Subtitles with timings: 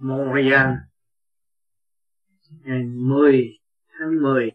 [0.00, 0.66] Montreal
[2.62, 3.58] ngày 10
[3.98, 4.50] tháng 10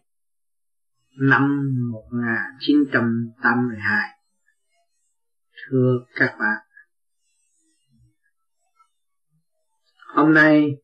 [1.18, 4.08] năm 1982.
[5.66, 6.66] Thưa các bạn,
[10.14, 10.76] hôm nay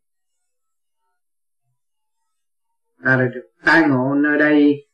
[3.04, 4.88] ta đã được tai ngộ nơi đây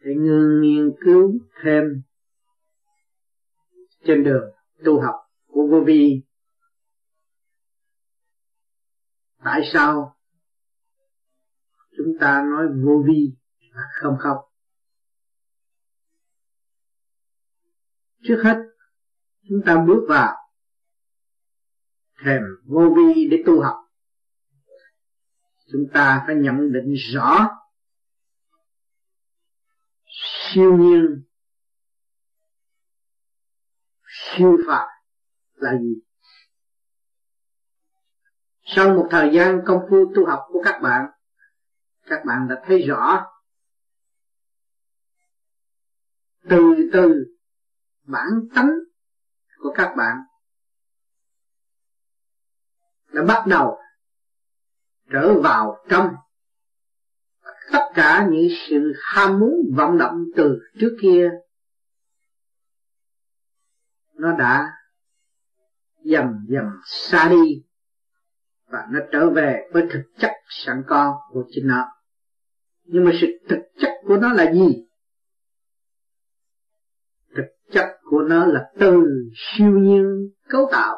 [0.00, 1.32] để ngưng nghiên cứu
[1.62, 1.84] thêm
[4.04, 4.50] trên đường
[4.84, 5.14] tu học
[5.46, 6.27] của vô vi
[9.44, 10.16] tại sao
[11.96, 13.36] chúng ta nói vô vi
[13.72, 14.48] là không không
[18.28, 18.56] trước hết,
[19.48, 20.36] chúng ta bước vào
[22.24, 23.76] thềm vô vi để tu học.
[25.72, 27.48] Chúng ta phải nhận định rõ
[30.54, 31.24] siêu nhiên,
[34.06, 34.88] siêu phạt
[35.54, 36.07] là gì?
[38.76, 41.06] Sau một thời gian công phu tu học của các bạn
[42.06, 43.26] các bạn đã thấy rõ
[46.48, 47.24] từ từ
[48.02, 48.70] bản tánh
[49.58, 50.16] của các bạn
[53.12, 53.78] đã bắt đầu
[55.10, 56.14] trở vào trong
[57.72, 61.30] tất cả những sự ham muốn vọng động từ trước kia.
[64.14, 64.72] Nó đã
[66.04, 67.67] dần dần xa đi
[68.68, 71.88] và nó trở về với thực chất sẵn có của chính nó.
[72.84, 74.86] Nhưng mà sự thực chất của nó là gì?
[77.36, 80.96] Thực chất của nó là từ siêu nhiên cấu tạo.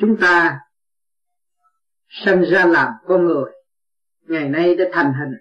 [0.00, 0.60] Chúng ta
[2.08, 3.52] sinh ra làm con người,
[4.20, 5.34] ngày nay đã thành hình.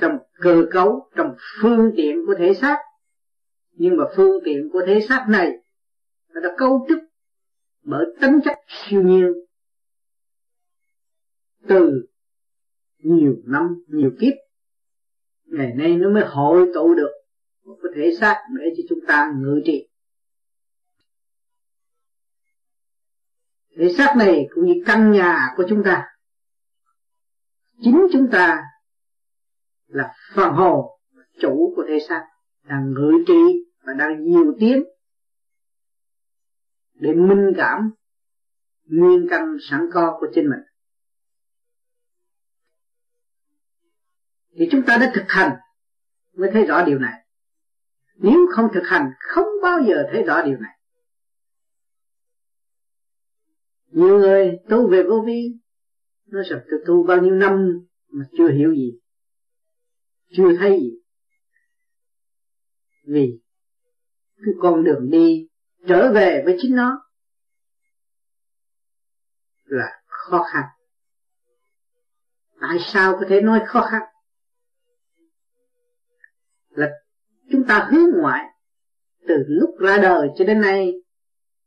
[0.00, 2.78] Trong cơ cấu, trong phương tiện của thể xác
[3.78, 5.52] nhưng mà phương tiện của thế xác này
[6.34, 6.98] nó đã cấu trúc
[7.82, 9.32] bởi tính chất siêu nhiên
[11.68, 12.06] từ
[12.98, 14.32] nhiều năm, nhiều kiếp.
[15.44, 17.10] Ngày nay nó mới hội tụ được
[17.64, 19.88] một cái thể xác để cho chúng ta ngự trị.
[23.76, 26.06] Thể xác này cũng như căn nhà của chúng ta.
[27.80, 28.62] Chính chúng ta
[29.86, 30.86] là phần hồn,
[31.40, 32.26] chủ của thể xác
[32.62, 34.84] đang ngự trị và đang nhiều tiếng.
[36.94, 37.90] Để minh cảm
[38.84, 40.60] nguyên căn sẵn có của chính mình.
[44.58, 45.56] Thì chúng ta đã thực hành
[46.32, 47.24] mới thấy rõ điều này.
[48.14, 50.78] Nếu không thực hành, không bao giờ thấy rõ điều này.
[53.86, 55.58] Nhiều người tu về vô vi
[56.26, 57.68] nó rằng tu tu bao nhiêu năm
[58.08, 59.00] mà chưa hiểu gì,
[60.36, 60.90] chưa thấy gì.
[63.06, 63.40] Vì
[64.44, 65.48] cái con đường đi
[65.88, 67.04] trở về với chính nó
[69.64, 70.64] là khó khăn.
[72.60, 74.02] Tại sao có thể nói khó khăn?
[76.68, 76.88] Là
[77.50, 78.44] chúng ta hướng ngoại
[79.28, 80.92] từ lúc ra đời cho đến nay,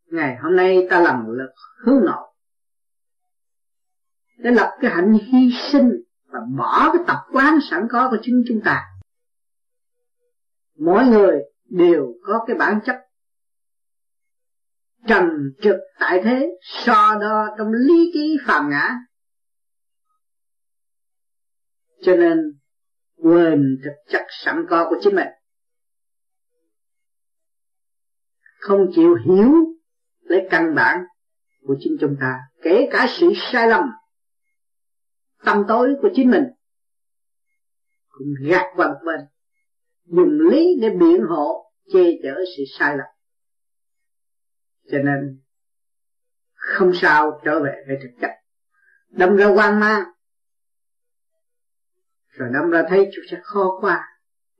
[0.05, 1.51] ngày hôm nay ta làm lực
[1.85, 2.33] hướng nội.
[4.37, 5.91] Để lập cái hạnh hy sinh
[6.25, 8.87] và bỏ cái tập quán sẵn có của chính chúng ta.
[10.75, 12.95] Mỗi người đều có cái bản chất
[15.07, 15.29] trần
[15.61, 18.95] trực tại thế, so đo trong lý trí phàm ngã.
[22.01, 22.37] Cho nên,
[23.15, 25.27] quên thực chất sẵn có của chính mình.
[28.59, 29.51] Không chịu hiểu
[30.21, 31.03] lấy căn bản
[31.67, 33.83] của chính chúng ta, kể cả sự sai lầm,
[35.45, 36.43] tâm tối của chính mình,
[38.09, 39.19] cũng gạt qua một bên
[40.11, 43.07] dùng lý để biện hộ che chở sự sai lầm.
[44.91, 45.41] Cho nên,
[46.53, 48.29] không sao trở về với thực chất.
[49.09, 50.03] Đâm ra quan mang.
[52.27, 54.07] Rồi đâm ra thấy chúng sẽ khó qua.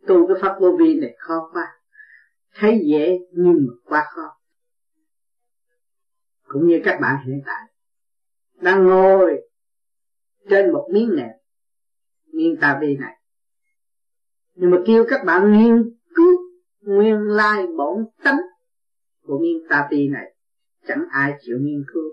[0.08, 1.68] Tu cái pháp vô vi này khó qua.
[2.54, 4.38] Thấy dễ nhưng mà quá khó.
[6.44, 7.62] Cũng như các bạn hiện tại.
[8.54, 9.42] Đang ngồi
[10.50, 11.36] trên một miếng nệm,
[12.34, 13.21] miếng ta vi này
[14.62, 15.84] nhưng mà kêu các bạn nghiên
[16.16, 16.38] cứu
[16.82, 18.38] nguyên lai bổn tánh
[19.24, 20.34] của miếng ta ti này,
[20.88, 22.04] chẳng ai chịu nghiên cứu.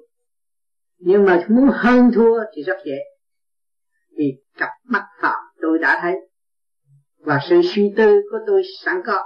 [0.99, 2.99] Nhưng mà muốn hơn thua thì rất dễ.
[4.17, 6.15] Vì cặp mắt phạm tôi đã thấy,
[7.19, 9.25] và sự suy tư của tôi sẵn có.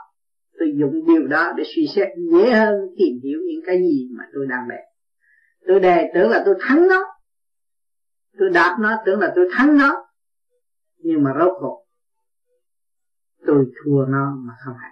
[0.58, 4.24] Tôi dùng điều đó để suy xét dễ hơn tìm hiểu những cái gì mà
[4.34, 4.76] tôi đang bè
[5.66, 7.04] tôi đề tưởng là tôi thắng nó.
[8.38, 10.06] Tôi đạp nó tưởng là tôi thắng nó.
[10.98, 11.81] Nhưng mà rốt cuộc
[13.46, 14.90] tôi thua nó mà không hại.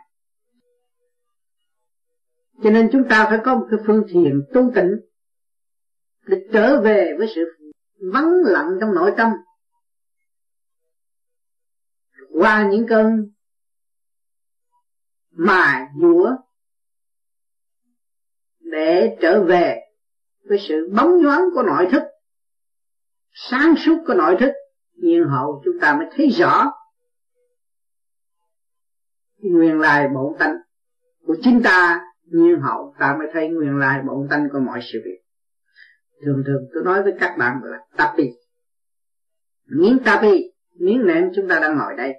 [2.62, 4.90] cho nên chúng ta phải có một cái phương thiền tu tịnh
[6.26, 7.40] để trở về với sự
[8.12, 9.30] vắng lặng trong nội tâm
[12.32, 13.30] qua những cơn
[15.30, 16.36] mài dũa
[18.60, 19.80] để trở về
[20.48, 22.02] với sự bóng nhoáng của nội thức,
[23.32, 24.50] sáng suốt của nội thức
[25.02, 26.72] nhiên hậu chúng ta mới thấy rõ
[29.42, 30.54] nguyên lai bổn tánh
[31.26, 34.98] của chính ta nhiên hậu, ta mới thấy nguyên lai bổn tánh của mọi sự
[35.04, 35.20] việc.
[36.24, 38.24] Thường thường tôi nói với các bạn là tapi.
[39.66, 42.14] Miếng tapi, miếng nệm chúng ta đang ngồi đây,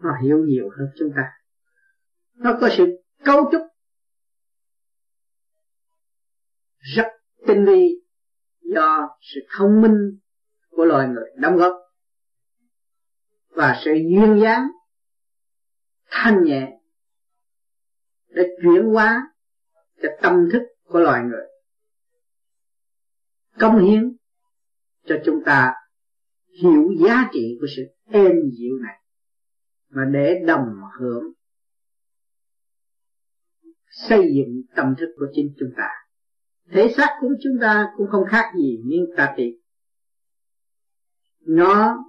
[0.00, 1.32] nó hiểu nhiều hơn chúng ta.
[2.34, 2.84] Nó có sự
[3.24, 3.62] cấu trúc
[6.94, 7.06] rất
[7.46, 8.00] tinh vi
[8.60, 10.18] do sự thông minh
[10.70, 11.74] của loài người đóng góp
[13.48, 14.68] và sự duyên dáng
[16.22, 16.78] thanh nhẹ,
[18.28, 19.32] để chuyển hóa
[20.02, 21.46] cho tâm thức của loài người.
[23.58, 24.16] Công hiến
[25.04, 25.74] cho chúng ta
[26.62, 29.00] hiểu giá trị của sự êm dịu này,
[29.88, 30.66] mà để đồng
[31.00, 31.32] hưởng
[33.90, 35.88] xây dựng tâm thức của chính chúng ta.
[36.70, 39.60] Thể xác của chúng ta cũng không khác gì miếng ta trị
[41.46, 42.04] nó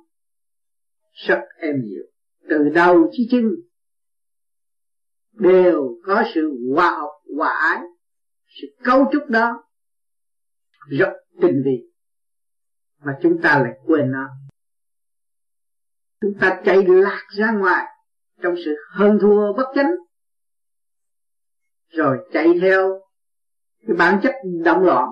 [1.11, 2.03] rất êm dịu,
[2.49, 3.43] từ đầu chí chân
[5.39, 7.81] đều có sự hòa học hòa ái,
[8.61, 9.63] sự cấu trúc đó
[10.89, 11.91] rất tinh vi.
[13.03, 14.29] Mà chúng ta lại quên nó.
[16.21, 17.85] Chúng ta chạy lạc ra ngoài
[18.41, 19.91] trong sự hơn thua bất chánh.
[21.89, 23.01] Rồi chạy theo
[23.87, 24.33] cái bản chất
[24.63, 25.09] động loạn.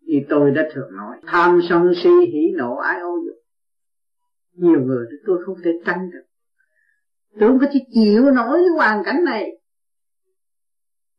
[0.00, 3.36] Như tôi đã thường nói, tham sân si hỉ nộ ái ô dục.
[4.52, 6.27] Nhiều người tôi không thể tránh được
[7.40, 9.50] tôi không có thể chịu nổi cái hoàn cảnh này.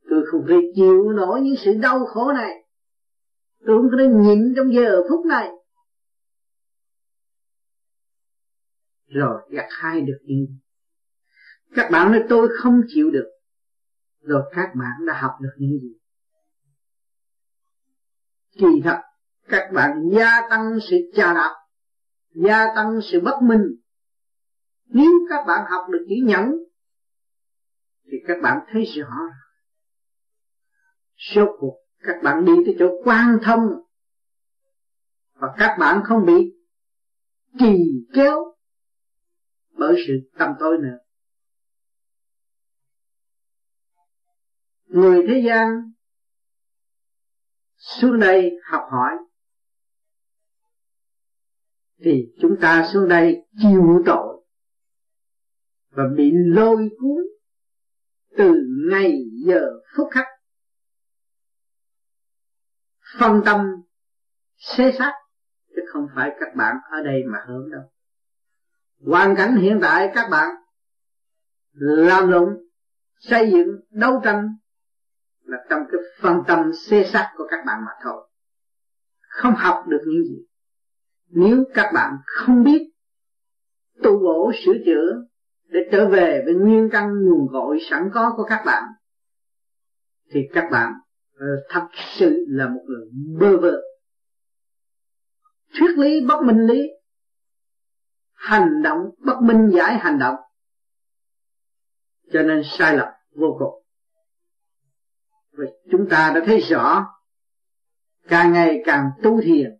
[0.10, 2.52] Tôi không thể chịu nổi những sự đau khổ này.
[3.66, 5.50] Tôi không có thể nhịn trong giờ phút này.
[9.08, 10.46] Rồi, gặt hai được những
[11.76, 13.30] các bạn nói tôi không chịu được.
[14.22, 15.94] Rồi các bạn đã học được những gì?
[18.52, 19.02] Kỳ thật,
[19.48, 21.56] các bạn gia tăng sự trà đạp,
[22.34, 23.62] gia tăng sự bất minh
[24.90, 26.52] nếu các bạn học được chữ nhẫn,
[28.12, 29.10] thì các bạn thấy rõ
[31.18, 33.62] số cuộc, các bạn đi tới chỗ quan thông,
[35.34, 36.56] và các bạn không bị
[37.60, 37.78] kỳ
[38.14, 38.56] kéo
[39.72, 40.98] bởi sự tâm tối nữa.
[44.86, 45.92] Người thế gian
[47.78, 49.12] xuống đây học hỏi,
[52.04, 54.39] thì chúng ta xuống đây chịu tội
[55.90, 57.24] và bị lôi cuốn
[58.38, 58.54] từ
[58.90, 59.62] ngày giờ
[59.96, 60.26] phút khắc.
[63.20, 63.58] Phân tâm,
[64.58, 65.14] xế xác,
[65.76, 67.82] chứ không phải các bạn ở đây mà hưởng đâu.
[69.06, 70.50] Hoàn cảnh hiện tại các bạn
[71.74, 72.50] làm lụng
[73.20, 74.48] xây dựng, đấu tranh
[75.44, 78.30] là trong cái phân tâm xê xác của các bạn mà thôi.
[79.20, 80.46] Không học được những gì.
[81.28, 82.92] Nếu các bạn không biết
[84.04, 85.29] tu bổ sửa chữa
[85.70, 88.84] để trở về với nguyên căn nguồn cội sẵn có của các bạn,
[90.32, 90.94] thì các bạn
[91.34, 91.88] ờ, thật
[92.20, 93.82] sự là một người bơ vơ.
[95.80, 96.82] Thuyết lý bất minh lý,
[98.34, 100.36] hành động bất minh giải hành động,
[102.32, 103.84] cho nên sai lầm vô cùng.
[105.52, 107.06] Và chúng ta đã thấy rõ,
[108.28, 109.78] càng ngày càng tu thiền,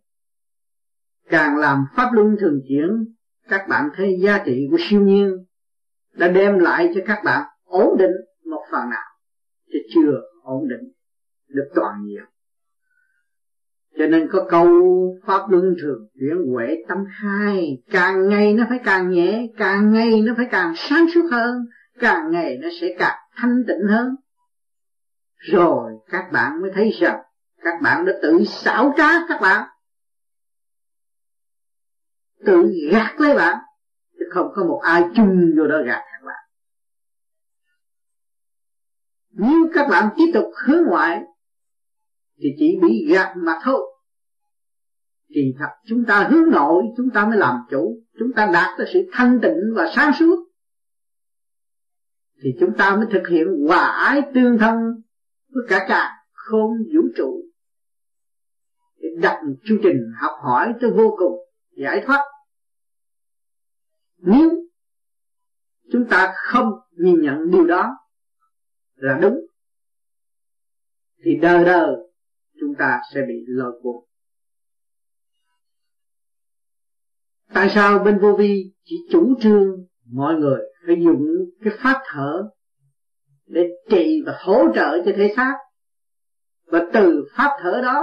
[1.28, 3.14] càng làm pháp luân thường chuyển,
[3.48, 5.44] các bạn thấy giá trị của siêu nhiên
[6.12, 8.12] đã đem lại cho các bạn ổn định
[8.50, 9.08] một phần nào,
[9.72, 10.92] chứ chưa ổn định
[11.48, 12.24] được toàn nhiều.
[13.98, 14.68] cho nên có câu
[15.26, 20.20] pháp luân thường chuyển huệ tâm hai, càng ngày nó phải càng nhẹ, càng ngày
[20.20, 21.54] nó phải càng sáng suốt hơn,
[21.98, 24.16] càng ngày nó sẽ càng thanh tịnh hơn.
[25.36, 27.20] Rồi các bạn mới thấy rằng,
[27.62, 29.68] các bạn đã tự xảo trá các bạn.
[32.46, 33.58] Tự gạt lấy bạn
[34.30, 36.44] không có một ai chung vô đó gạt các bạn.
[39.30, 41.22] Nếu các bạn tiếp tục hướng ngoại,
[42.38, 43.80] thì chỉ bị gạt mà thôi.
[45.34, 48.02] Kỳ thật, chúng ta hướng nội, chúng ta mới làm chủ.
[48.18, 50.36] Chúng ta đạt tới sự thanh tịnh và sáng suốt.
[52.42, 54.76] Thì chúng ta mới thực hiện hòa ái tương thân
[55.48, 57.42] với cả cả không vũ trụ.
[58.96, 61.38] Để đặt một chương trình học hỏi tới vô cùng,
[61.76, 62.20] giải thoát
[64.22, 64.50] nếu
[65.92, 67.96] chúng ta không nhìn nhận điều đó
[68.94, 69.40] là đúng,
[71.24, 71.96] thì đời đời
[72.60, 73.94] chúng ta sẽ bị lôi cuốn.
[77.54, 81.26] Tại sao bên vô vi chỉ chủ trương mọi người phải dùng
[81.60, 82.50] cái pháp thở
[83.46, 85.54] để trị và hỗ trợ cho thể xác?
[86.64, 88.00] Và từ pháp thở đó,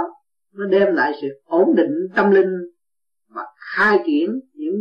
[0.52, 2.50] nó đem lại sự ổn định tâm linh
[3.28, 4.74] và khai triển những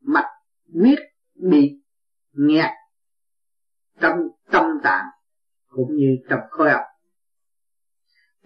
[0.00, 0.28] mạch
[0.74, 0.98] huyết
[1.34, 1.80] bị
[2.32, 2.70] nghẹt
[4.00, 4.18] trong
[4.50, 5.04] tâm tạng,
[5.68, 6.82] cũng như trong khối óc.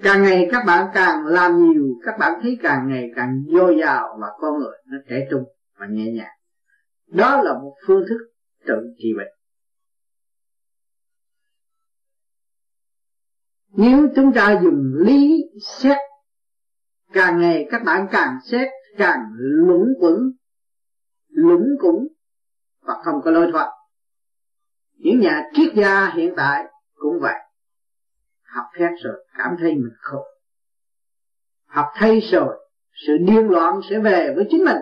[0.03, 4.19] Càng ngày các bạn càng làm nhiều, các bạn thấy càng ngày càng dồi dào
[4.21, 5.45] và con người nó trẻ trung
[5.79, 6.35] và nhẹ nhàng.
[7.07, 8.19] Đó là một phương thức
[8.67, 9.29] tự trị bệnh.
[13.77, 15.97] Nếu chúng ta dùng lý xét,
[17.13, 18.69] càng ngày các bạn càng xét,
[18.99, 20.15] càng lũng quẩn
[21.35, 22.09] lũng củng
[22.81, 23.71] và không có lối thoát.
[24.97, 26.65] Những nhà triết gia hiện tại
[26.95, 27.35] cũng vậy.
[28.43, 30.25] Học hết rồi, cảm thấy mình khổ.
[31.67, 32.69] Học thay rồi,
[33.07, 34.77] sự điên loạn sẽ về với chính mình.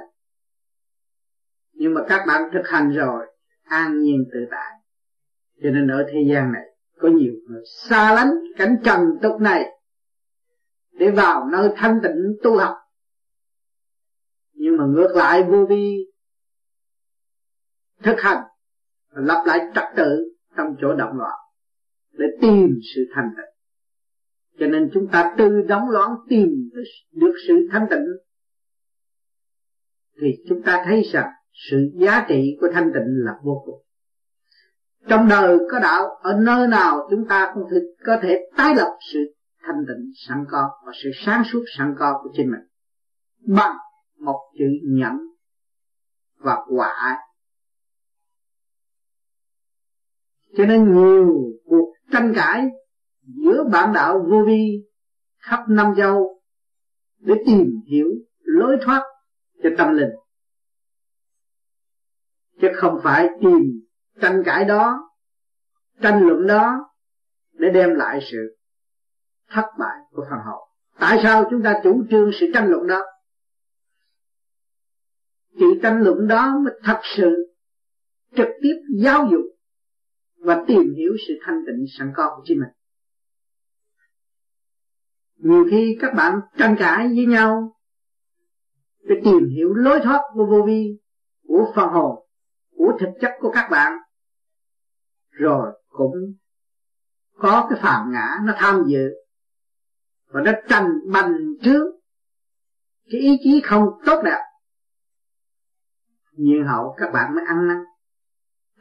[1.73, 3.27] Nhưng mà các bạn thực hành rồi,
[3.65, 4.73] an nhiên tự tại.
[5.63, 6.65] Cho nên ở thế gian này,
[6.99, 9.65] có nhiều người xa lánh cảnh trần tục này
[10.93, 12.77] để vào nơi thanh tịnh tu học.
[14.53, 16.12] Nhưng mà ngược lại vô vi
[18.03, 18.43] thực hành,
[19.11, 21.39] lập lại trật tự trong chỗ động loạn
[22.13, 23.53] để tìm sự thanh tịnh.
[24.59, 26.49] Cho nên chúng ta từ đóng loạn tìm
[27.13, 28.07] được sự thanh tịnh.
[30.21, 31.31] Thì chúng ta thấy rằng
[31.71, 33.83] sự giá trị của thanh tịnh là vô cùng.
[35.09, 38.97] Trong đời có đạo, ở nơi nào chúng ta cũng thực, có thể tái lập
[39.13, 39.19] sự
[39.63, 42.61] thanh tịnh sẵn có và sự sáng suốt sẵn có của chính mình
[43.57, 43.77] bằng
[44.19, 45.19] một chữ nhẫn
[46.39, 47.19] và quả
[50.57, 52.69] cho nên nhiều cuộc tranh cãi
[53.23, 54.85] giữa bạn đạo vô vi
[55.39, 56.41] khắp năm châu
[57.19, 58.09] để tìm hiểu,
[58.41, 59.03] lối thoát
[59.63, 60.11] cho tâm linh.
[62.61, 63.83] Chứ không phải tìm
[64.21, 65.11] tranh cãi đó,
[66.03, 66.91] tranh luận đó
[67.53, 68.57] để đem lại sự
[69.49, 70.61] thất bại của phần hậu.
[70.99, 73.03] Tại sao chúng ta chủ trương sự tranh luận đó?
[75.59, 77.55] Chỉ tranh luận đó mới thật sự
[78.37, 79.52] trực tiếp giáo dục
[80.43, 82.69] và tìm hiểu sự thanh tịnh sẵn có của chính mình.
[85.37, 87.77] Nhiều khi các bạn tranh cãi với nhau
[89.01, 90.99] để tìm hiểu lối thoát của vô vi,
[91.49, 92.27] của phần hồn,
[92.77, 93.93] của thực chất của các bạn,
[95.31, 96.15] rồi cũng
[97.39, 99.11] có cái phạm ngã nó tham dự
[100.27, 101.93] và nó tranh bành trước
[103.11, 104.41] cái ý chí không tốt đẹp.
[106.33, 107.79] Nhiên hậu các bạn mới ăn năn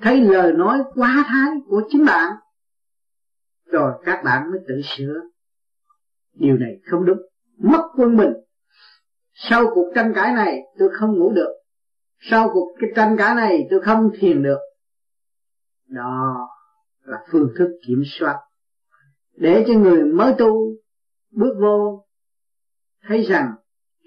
[0.01, 2.33] thấy lời nói quá thái của chính bạn,
[3.65, 5.21] rồi các bạn mới tự sửa.
[6.33, 7.17] Điều này không đúng.
[7.57, 8.33] Mất quân bình.
[9.33, 11.53] Sau cuộc tranh cãi này, tôi không ngủ được.
[12.19, 14.59] Sau cuộc cái tranh cãi này, tôi không thiền được.
[15.87, 16.47] Đó
[17.03, 18.39] là phương thức kiểm soát.
[19.35, 20.75] Để cho người mới tu
[21.31, 22.05] bước vô,
[23.07, 23.51] thấy rằng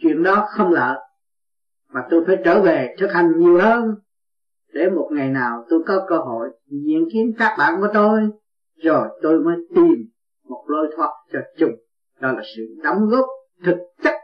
[0.02, 0.98] chuyện đó không lợi,
[1.88, 3.94] mà tôi phải trở về thực hành nhiều hơn
[4.75, 8.21] để một ngày nào tôi có cơ hội diện kiến các bạn của tôi,
[8.83, 10.11] rồi tôi mới tìm
[10.49, 11.73] một lối thoát cho chung
[12.21, 13.26] đó là sự đóng góp
[13.64, 14.14] thực chất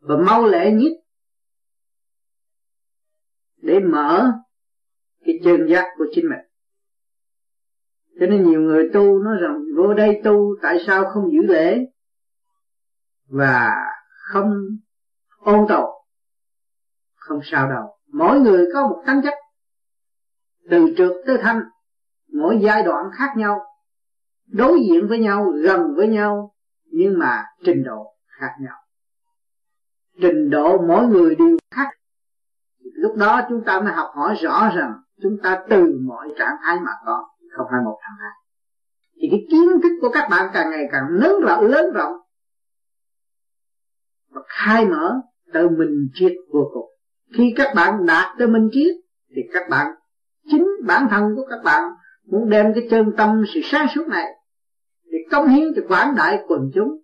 [0.00, 0.92] và mau lẹ nhất
[3.56, 4.32] để mở
[5.24, 6.38] cái chân giác của chính mình.
[8.20, 11.78] Cho nên nhiều người tu nói rằng, vô đây tu, tại sao không giữ lễ?
[13.26, 13.74] Và
[14.06, 14.52] không
[15.38, 15.90] ôn tồn,
[17.14, 19.34] không sao đâu mỗi người có một tính chất.
[20.70, 21.60] Từ trượt tới thanh,
[22.32, 23.60] mỗi giai đoạn khác nhau.
[24.46, 26.54] Đối diện với nhau, gần với nhau,
[26.84, 28.76] nhưng mà trình độ khác nhau.
[30.20, 31.88] Trình độ mỗi người đều khác.
[32.78, 34.92] Lúc đó chúng ta mới học hỏi rõ rằng
[35.22, 38.32] chúng ta từ mọi trạng thái mà có, không phải một thằng hai
[39.16, 42.12] thì cái kiến thức của các bạn càng ngày càng lớn rộng lớn rộng.
[44.30, 45.20] Và khai mở
[45.52, 46.93] tự mình triệt vô cùng
[47.32, 48.96] khi các bạn đạt tới minh triết,
[49.36, 49.86] thì các bạn,
[50.50, 51.82] chính bản thân của các bạn
[52.26, 54.26] muốn đem cái chân tâm, sự sáng suốt này,
[55.04, 57.00] để cống hiến cho quảng đại quần chúng.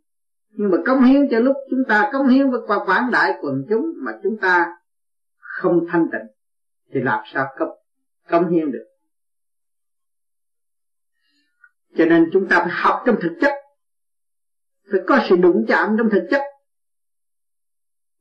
[0.51, 3.55] Nhưng mà cống hiến cho lúc chúng ta cống hiến với qua quảng đại quần
[3.69, 4.67] chúng mà chúng ta
[5.39, 6.27] không thanh tịnh,
[6.93, 7.69] thì làm sao cấp
[8.31, 8.85] cống hiến được?
[11.97, 13.53] Cho nên chúng ta phải học trong thực chất,
[14.93, 16.43] phải có sự đụng chạm trong thực chất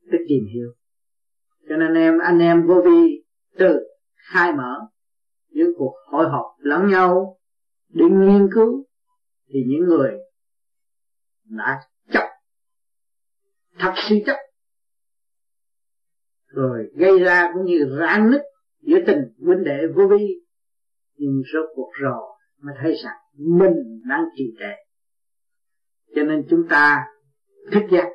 [0.02, 0.72] để tìm hiểu
[1.70, 3.24] cho nên em, anh em vô vi
[3.58, 3.78] từ
[4.14, 4.80] khai mở.
[5.48, 7.38] Những cuộc hội họp lẫn nhau
[7.88, 8.86] để nghiên cứu,
[9.48, 10.10] thì những người
[11.44, 11.80] đã
[12.12, 12.28] chấp,
[13.78, 14.36] thật sự chấp.
[16.46, 18.40] Rồi gây ra cũng như rạn nứt
[18.80, 20.26] giữa tình huynh đệ vô vi,
[21.14, 24.74] nhưng số cuộc rồi mới thấy rằng mình đang trì trệ.
[26.14, 27.04] Cho nên chúng ta
[27.72, 28.08] thức giác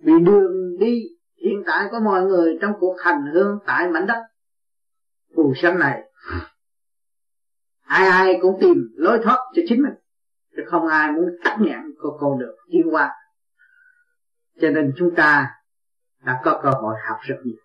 [0.00, 1.17] vì đường đi
[1.48, 4.22] hiện tại có mọi người trong cuộc hành hương tại mảnh đất
[5.36, 6.02] phù sanh này.
[7.84, 9.94] Ai ai cũng tìm lối thoát cho chính mình,
[10.56, 13.14] chứ không ai muốn tắt nhãn của con đường đi qua.
[14.60, 15.50] Cho nên chúng ta
[16.24, 17.56] đã có cơ hội học rất nhiều.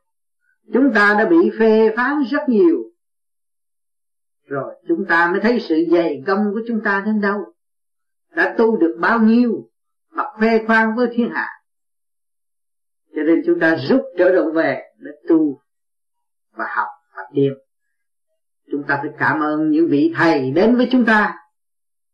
[0.73, 2.83] Chúng ta đã bị phê phán rất nhiều.
[4.47, 7.53] Rồi chúng ta mới thấy sự dày công của chúng ta đến đâu?
[8.35, 9.69] Đã tu được bao nhiêu?
[10.11, 11.49] Mà khoe khoang với thiên hạ
[13.15, 15.59] cho nên chúng ta rút trở động về để tu
[16.51, 17.53] và học và tìm
[18.73, 21.35] chúng ta phải cảm ơn những vị thầy đến với chúng ta.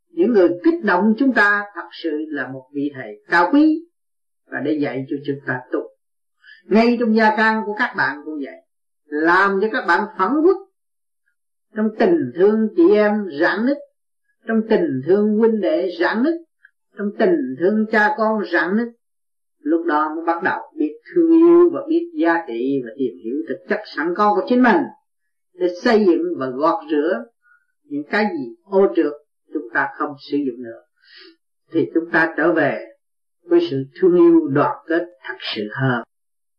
[0.10, 3.86] Những người kích động chúng ta thật sự là một vị thầy cao quý
[4.51, 5.79] và để dạy cho chúng ta tu.
[6.65, 8.56] Ngay trong gia can của các bạn cũng vậy.
[9.06, 10.58] Làm cho các bạn phẫn quốc.
[11.75, 13.77] Trong tình thương chị em rạn nứt.
[14.48, 16.34] Trong tình thương huynh đệ rạn nứt.
[16.98, 18.88] Trong tình thương cha con rạn nứt
[19.60, 23.36] lúc đó mới bắt đầu biết thương yêu và biết giá trị và tìm hiểu
[23.50, 24.78] thực chất sẵn có của chính mình.
[25.54, 27.24] Để xây dựng và gọt rửa
[27.84, 29.13] những cái gì ô trượt,
[29.54, 30.82] chúng ta không sử dụng nữa.
[31.72, 32.86] Thì chúng ta trở về
[33.44, 36.04] với sự thương yêu đoàn kết thật sự hơn.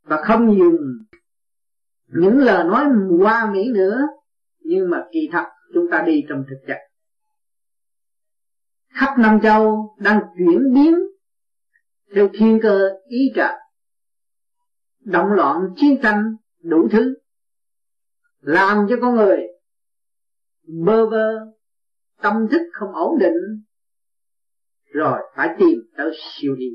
[0.05, 0.77] Và không dùng
[2.07, 2.85] những lời nói
[3.19, 4.01] hoa mỹ nữa,
[4.61, 6.77] nhưng mà kỳ thật chúng ta đi trong thực chất.
[8.95, 10.95] Khắp năm châu đang chuyển biến
[12.15, 13.55] theo thiên cơ ý trời
[15.01, 17.15] động loạn chiến tranh đủ thứ.
[18.41, 19.39] Làm cho con người
[20.85, 21.33] bơ vơ,
[22.23, 23.63] tâm thức không ổn định.
[24.85, 26.69] Rồi phải tìm tới siêu đi.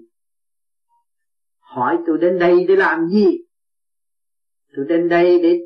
[1.60, 3.38] Hỏi tôi đến đây để làm gì?
[4.76, 5.60] Tôi đến đây để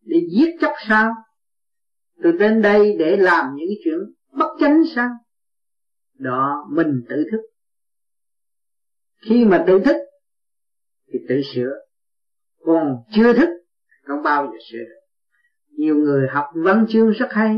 [0.00, 1.12] để giết chóc sao?
[2.22, 3.98] Tôi đến đây để làm những chuyện
[4.32, 5.10] bất chánh sao?
[6.14, 7.40] Đó, mình tự thức
[9.28, 9.96] khi mà tự thức,
[11.12, 11.72] thì tự sửa.
[12.64, 13.48] Còn chưa thức
[14.02, 15.00] không bao giờ sửa được.
[15.70, 17.56] Nhiều người học văn chương rất hay,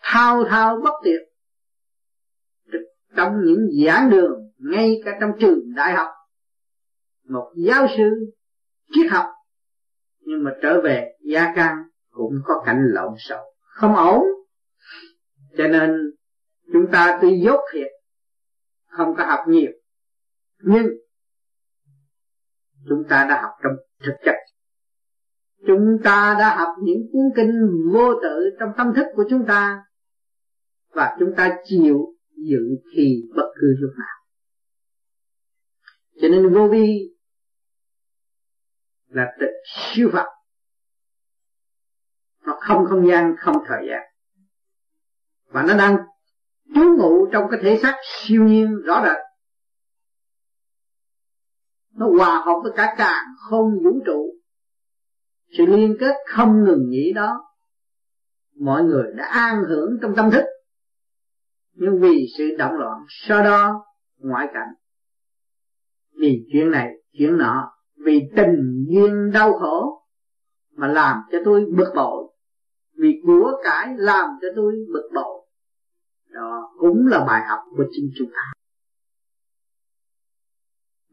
[0.00, 1.20] thao thao bất tuyệt
[3.16, 6.08] trong những giảng đường, ngay cả trong trường đại học.
[7.28, 8.32] Một giáo sư
[8.92, 9.26] triết học,
[10.20, 11.76] nhưng mà trở về gia căn
[12.10, 14.22] cũng có cảnh lộn xộn, không ổn.
[15.58, 15.90] Cho nên,
[16.72, 17.88] chúng ta tuy dốt thiệt,
[18.88, 19.70] không có học nhiều,
[20.58, 20.86] nhưng
[22.88, 23.72] chúng ta đã học trong
[24.06, 24.34] thực chất.
[25.66, 27.52] Chúng ta đã học những cuốn kinh
[27.92, 29.82] vô tự trong tâm thức của chúng ta.
[30.90, 32.60] Và chúng ta chịu dự
[32.94, 34.16] thì bất cứ lúc nào.
[36.20, 37.14] Cho nên vô vi
[39.08, 40.26] là tự siêu phật
[42.46, 44.02] nó không không gian, không thời gian.
[45.46, 45.96] Và nó đang
[46.74, 49.25] trú ngụ trong cái thể xác siêu nhiên, rõ rệt
[51.96, 54.34] nó hòa hợp với cả càng không vũ trụ.
[55.58, 57.44] Sự liên kết không ngừng nghỉ đó,
[58.60, 60.44] mọi người đã an hưởng trong tâm thức.
[61.72, 63.84] Nhưng vì sự động loạn sau đó
[64.18, 64.68] ngoại cảnh.
[66.20, 67.72] Vì chuyện này, chuyện nọ,
[68.04, 70.02] vì tình duyên đau khổ
[70.72, 72.32] mà làm cho tôi bực bội.
[72.98, 75.46] Vì của cải làm cho tôi bực bội.
[76.30, 78.55] Đó cũng là bài học của chính chúng ta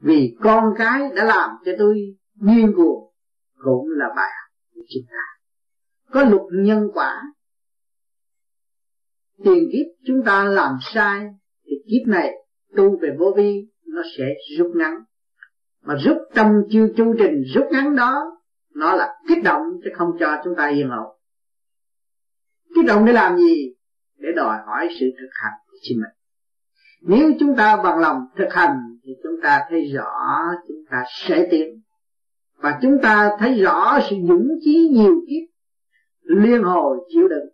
[0.04, 3.14] vì con cái đã làm cho tôi điên cuồng,
[3.58, 5.24] cũng là bài học của chúng ta.
[6.12, 7.22] Có luật nhân quả.
[9.44, 11.30] Tiền kiếp chúng ta làm sai,
[11.66, 12.32] thì kiếp này
[12.76, 14.24] tu về vô vi, nó sẽ
[14.58, 14.94] rút ngắn.
[15.82, 18.42] Mà rút trong chiêu chu trình rút ngắn đó,
[18.76, 21.14] nó là kích động chứ không cho chúng ta yên ổn
[22.76, 23.74] kích động để làm gì?
[24.18, 26.14] Để đòi hỏi sự thực hành của chính mình.
[27.02, 31.48] Nếu chúng ta bằng lòng thực hành thì chúng ta thấy rõ, chúng ta sẽ
[31.52, 31.82] tiến.
[32.58, 35.50] Và chúng ta thấy rõ sự dũng chí nhiều kiếp,
[36.22, 37.50] liên hồi chịu đựng.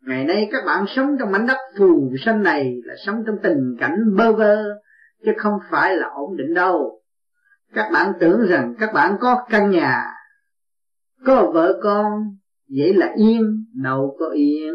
[0.00, 3.76] Ngày nay các bạn sống trong mảnh đất phù sanh này là sống trong tình
[3.80, 4.64] cảnh bơ vơ,
[5.24, 7.00] chứ không phải là ổn định đâu.
[7.74, 10.04] Các bạn tưởng rằng các bạn có căn nhà,
[11.24, 12.36] có vợ con,
[12.76, 14.74] vậy là yên, đâu có yên.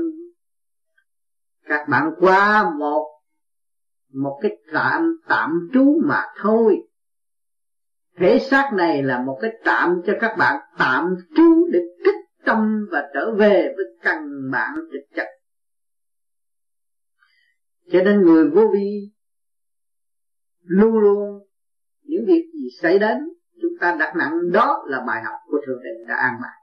[1.65, 3.18] Các bạn qua một
[4.13, 6.76] một cái tạm tạm trú mà thôi.
[8.17, 12.88] Thể xác này là một cái tạm cho các bạn tạm trú để kích tâm
[12.91, 15.28] và trở về với căn bản thực chất.
[17.91, 19.12] Cho nên người vô vi
[20.62, 21.39] luôn luôn
[22.04, 23.17] những việc gì xảy đến,
[23.62, 26.58] chúng ta đặt nặng, đó là bài học của thượng đế đã an bài.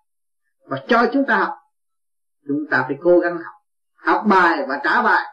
[0.66, 1.54] Và cho chúng ta học,
[2.46, 3.54] chúng ta phải cố gắng học.
[3.94, 5.24] Học bài và trả bài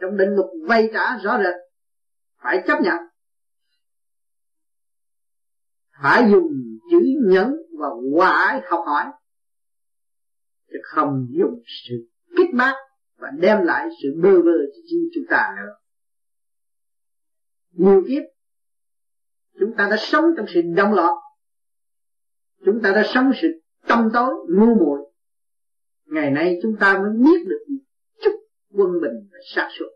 [0.00, 1.54] trong định luật vay trả rõ rệt,
[2.42, 2.96] phải chấp nhận.
[6.02, 6.52] Phải dùng
[6.90, 9.04] chữ nhẫn và quả học hỏi,
[10.68, 12.74] chứ không dùng sự kích bác
[13.16, 15.72] và đem lại sự bơ vơ cho chính chúng ta nữa.
[17.70, 18.22] Nhiều kiếp,
[19.60, 21.14] chúng ta đã sống trong sự đông loạn,
[22.64, 23.48] chúng ta đã sống sự
[23.88, 25.00] tâm tối, ngu muội.
[26.04, 27.59] Ngày nay chúng ta mới biết được
[28.70, 29.86] quân bình và sát xuất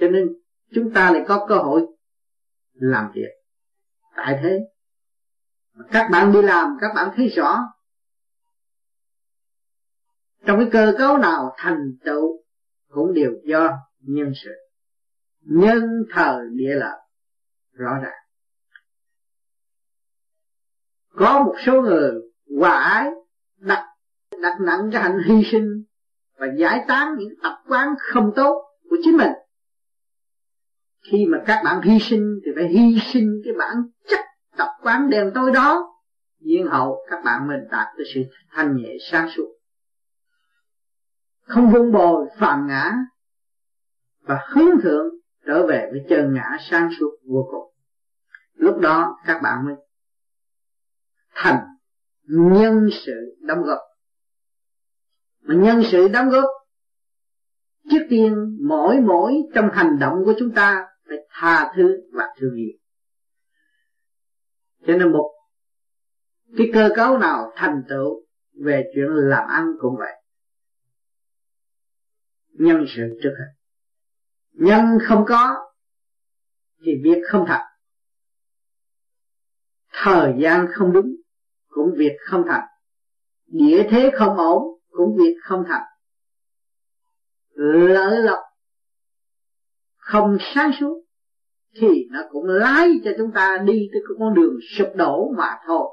[0.00, 0.28] cho nên,
[0.74, 1.82] chúng ta lại có cơ hội
[2.72, 3.30] làm việc
[4.16, 4.58] tại thế.
[5.92, 7.58] Các bạn đi làm, các bạn thấy rõ.
[10.46, 12.44] Trong cái cơ cấu nào thành tựu
[12.88, 14.50] cũng đều do nhân sự.
[15.40, 16.98] Nhân thời địa lợi,
[17.72, 18.18] rõ ràng.
[21.08, 22.12] Có một số người
[22.58, 23.10] hòa ái,
[23.56, 23.86] đặt
[24.42, 25.84] đặt nặng cái hành hy sinh
[26.40, 29.32] và giải tán những tập quán không tốt của chính mình.
[31.02, 33.76] Khi mà các bạn hy sinh thì phải hy sinh cái bản
[34.08, 34.20] chất
[34.56, 35.86] tập quán đen tối đó.
[36.38, 39.48] Nhiên hậu các bạn mình đạt tới sự thanh nhẹ sáng suốt.
[41.40, 42.92] Không vun bồi phạm ngã
[44.20, 45.06] và hướng thượng
[45.46, 47.74] trở về với chân ngã sáng suốt vô cùng.
[48.54, 49.74] Lúc đó các bạn mới
[51.34, 51.66] thành
[52.28, 53.89] nhân sự đóng góp
[55.42, 56.44] mà nhân sự đóng góp.
[57.90, 62.54] Trước tiên, mỗi mỗi trong hành động của chúng ta phải tha thứ và thương
[62.54, 62.70] yêu.
[64.86, 65.32] Cho nên một
[66.56, 68.26] cái cơ cấu nào thành tựu
[68.64, 70.12] về chuyện làm ăn cũng vậy.
[72.52, 73.52] Nhân sự trước hết.
[74.52, 75.56] Nhân không có
[76.84, 77.66] thì việc không thành.
[79.92, 81.16] Thời gian không đúng
[81.68, 82.66] cũng việc không thành.
[83.46, 85.80] Địa thế không ổn cũng việc không thật.
[87.88, 88.38] Lợi lộc
[89.96, 91.04] không sáng suốt
[91.74, 95.56] thì nó cũng lái cho chúng ta đi tới cái con đường sụp đổ mà
[95.66, 95.88] thôi.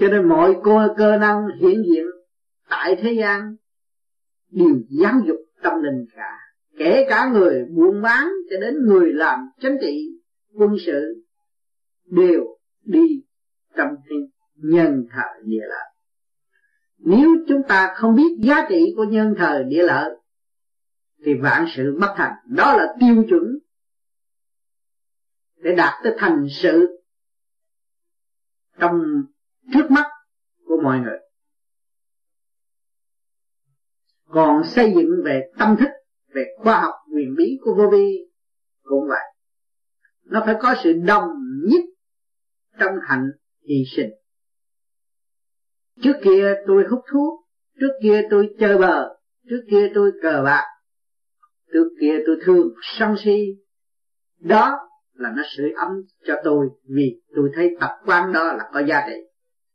[0.00, 2.06] Cho nên mọi cơ cơ năng hiện diện
[2.68, 3.56] tại thế gian
[4.50, 6.38] đều giáo dục tâm linh cả
[6.78, 10.08] kể cả người buôn bán cho đến người làm chính trị,
[10.54, 11.24] quân sự
[12.06, 12.44] đều
[12.84, 13.24] đi
[13.76, 15.91] trong linh nhân thời địa lợi
[17.04, 20.10] nếu chúng ta không biết giá trị của nhân thời địa lợi,
[21.24, 22.32] thì vạn sự bất thành.
[22.46, 23.58] Đó là tiêu chuẩn
[25.56, 27.02] để đạt tới thành sự
[28.78, 29.00] trong
[29.72, 30.04] trước mắt
[30.64, 31.18] của mọi người.
[34.28, 35.88] Còn xây dựng về tâm thức,
[36.34, 38.18] về khoa học quyền bí của vô vi
[38.82, 39.24] cũng vậy.
[40.24, 41.28] Nó phải có sự đồng
[41.68, 41.82] nhất
[42.78, 43.30] trong hạnh
[43.68, 44.10] hy sinh
[46.02, 47.40] trước kia tôi hút thuốc,
[47.80, 49.08] trước kia tôi chơi bờ
[49.48, 50.64] trước kia tôi cờ bạc,
[51.72, 53.56] trước kia tôi thương sân si.
[54.40, 54.78] Đó
[55.14, 55.88] là nó sưởi ấm
[56.26, 59.16] cho tôi vì tôi thấy tập quán đó là có giá trị.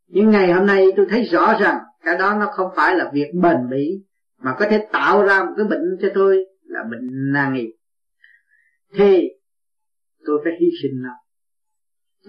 [0.08, 3.32] Nhưng ngày hôm nay tôi thấy rõ rằng cái đó nó không phải là việc
[3.42, 4.04] bền bỉ,
[4.42, 7.66] mà có thể tạo ra một cái bệnh cho tôi là bệnh nan y.
[8.94, 9.30] Thì
[10.26, 11.14] tôi phải hy sinh nó.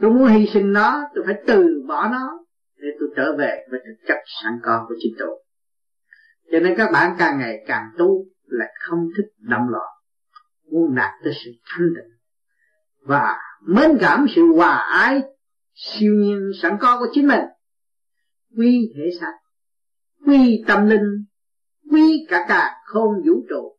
[0.01, 2.39] Tôi muốn hy sinh nó, tôi phải từ bỏ nó
[2.79, 5.45] để tôi trở về với thực chất sẵn có của chính tôi.
[6.53, 9.89] Cho nên các bạn càng ngày càng tu là không thích động loạn
[10.71, 12.13] muốn đạt tới sự thanh tịnh.
[13.03, 13.37] Và
[13.67, 15.23] mến cảm sự hòa ái,
[15.75, 17.41] siêu nhiên sẵn có của chính mình.
[18.57, 19.33] Quy thể xác,
[20.27, 21.25] quy tâm linh,
[21.91, 23.77] quy cả cả không vũ trụ.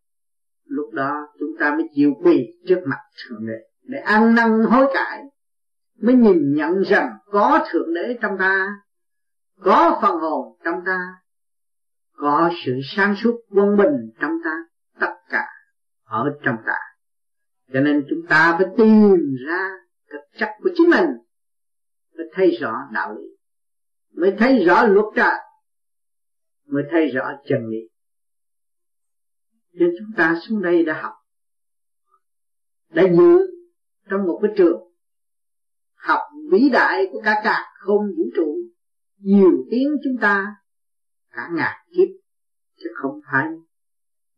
[0.66, 4.86] Lúc đó chúng ta mới chịu quỳ trước mặt thượng đế để ăn năn hối
[4.94, 5.24] cải,
[6.02, 8.68] mới nhìn nhận rằng có thượng đế trong ta
[9.62, 11.00] có phần hồn trong ta,
[12.16, 14.56] có sự sáng suốt quân bình trong ta,
[15.00, 15.46] tất cả
[16.04, 16.78] ở trong ta.
[17.74, 19.70] Cho nên chúng ta phải tìm ra
[20.12, 21.10] thực chất của chính mình,
[22.18, 23.28] mới thấy rõ đạo lý,
[24.14, 25.40] mới thấy rõ luật trời
[26.72, 27.90] mới thấy rõ chân lý.
[29.80, 31.14] Cho chúng ta xuống đây đã học,
[32.90, 33.40] đã giữ
[34.10, 34.82] trong một cái trường,
[35.96, 38.56] học vĩ đại của cả cả không vũ trụ
[39.20, 40.56] nhiều tiếng chúng ta
[41.32, 42.08] cả ngàn kiếp,
[42.78, 43.48] chứ không phải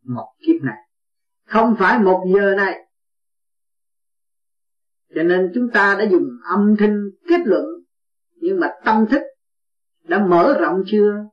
[0.02, 0.78] một kiếp này.
[1.46, 2.78] Không phải một giờ này.
[5.14, 7.64] Cho nên chúng ta đã dùng âm thanh kết luận,
[8.34, 9.22] nhưng mà tâm thức
[10.02, 11.24] đã mở rộng chưa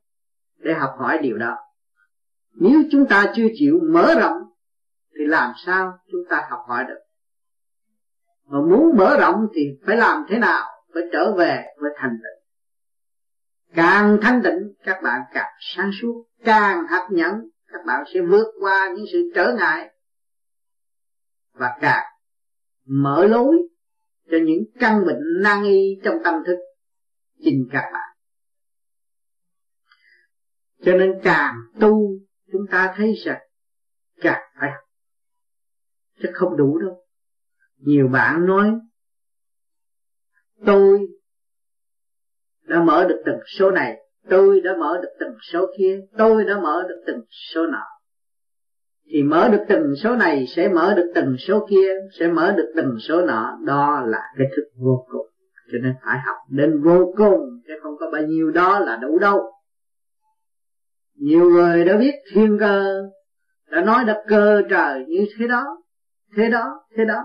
[0.58, 1.58] để học hỏi điều đó.
[2.54, 4.38] Nếu chúng ta chưa chịu mở rộng,
[5.18, 7.00] thì làm sao chúng ta học hỏi được?
[8.46, 10.66] Mà muốn mở rộng thì phải làm thế nào?
[10.94, 12.39] Phải trở về với thành tựu
[13.74, 18.48] càng thanh tịnh, các bạn càng sáng suốt, càng hấp nhẫn các bạn sẽ vượt
[18.60, 19.94] qua những sự trở ngại
[21.54, 22.06] và càng
[22.86, 23.58] mở lối
[24.32, 26.58] cho những căn bệnh nan y trong tâm thức
[27.44, 28.16] chính các bạn.
[30.82, 32.12] Cho nên càng tu,
[32.52, 33.42] chúng ta thấy rằng
[34.22, 34.84] càng phải học
[36.22, 37.06] chứ không đủ đâu.
[37.78, 38.72] Nhiều bạn nói,
[40.66, 41.08] tôi
[42.70, 43.98] đã mở được từng số này,
[44.30, 47.22] tôi đã mở được từng số kia, tôi đã mở được từng
[47.54, 47.84] số nọ.
[49.12, 52.74] Thì mở được từng số này sẽ mở được từng số kia, sẽ mở được
[52.76, 53.58] từng số nọ.
[53.66, 55.28] Đó là cái thức vô cùng.
[55.72, 59.20] Cho nên phải học đến vô cùng, chứ không có bao nhiêu đó là đủ
[59.20, 59.40] đâu.
[61.16, 63.04] Nhiều người đã biết thiên cơ,
[63.72, 65.64] đã nói đã cơ trời như thế đó
[66.36, 67.24] thế đó thế đó.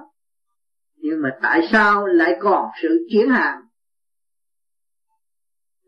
[0.96, 3.60] Nhưng mà tại sao lại còn sự chuyển hàng?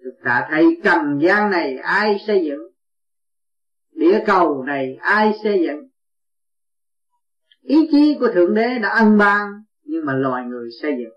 [0.06, 2.60] Chúng ta thấy trần gian này ai xây dựng?
[3.92, 5.88] Địa cầu này ai xây dựng?
[7.60, 9.46] Ý chí của thượng đế đã ân ban,
[9.84, 11.14] nhưng mà loài người xây dựng.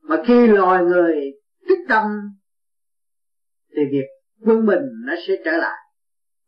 [0.00, 1.14] Mà khi loài người
[1.68, 2.10] tích tâm,
[3.76, 4.06] thì việc
[4.40, 5.78] quân bình nó sẽ trở lại.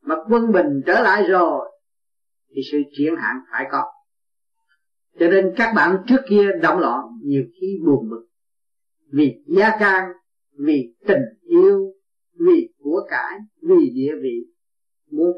[0.03, 1.71] Mà quân bình trở lại rồi,
[2.55, 3.85] thì sự chuyển hạn phải có.
[5.21, 8.27] Cho nên các bạn trước kia động loạn, nhiều khi buồn bực.
[9.13, 10.13] Vì gia can
[10.67, 11.93] vì tình yêu,
[12.47, 14.47] vì của cải vì địa vị.
[15.11, 15.33] Muốn